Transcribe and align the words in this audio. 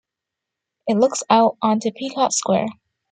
It 0.87 0.97
looks 0.97 1.21
out 1.29 1.57
onto 1.61 1.91
Pecaut 1.91 2.33
Square. 2.33 2.69